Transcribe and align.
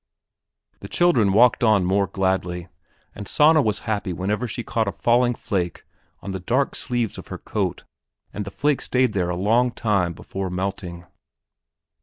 The 0.79 0.87
children 0.87 1.31
walked 1.31 1.63
on 1.63 1.85
more 1.85 2.07
gladly 2.07 2.69
and 3.13 3.27
Sanna 3.27 3.61
was 3.61 3.81
happy 3.81 4.11
whenever 4.13 4.47
she 4.47 4.63
caught 4.63 4.87
a 4.87 4.91
falling 4.91 5.35
flake 5.35 5.85
on 6.23 6.31
the 6.31 6.39
dark 6.39 6.73
sleeves 6.73 7.19
of 7.19 7.27
her 7.27 7.37
coat 7.37 7.83
and 8.33 8.43
the 8.43 8.49
flake 8.49 8.81
stayed 8.81 9.13
there 9.13 9.29
a 9.29 9.35
long 9.35 9.69
time 9.69 10.13
before 10.13 10.49
melting. 10.49 11.05